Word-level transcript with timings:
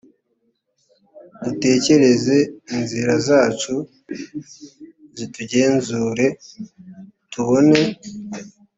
dutekereze 1.43 2.37
inzira 2.73 3.13
zacu 3.27 3.73
tuzigenzure 5.15 6.25
tubone 7.31 7.79